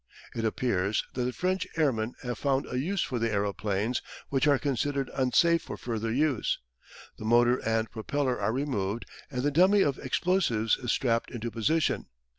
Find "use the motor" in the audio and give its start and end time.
6.11-7.59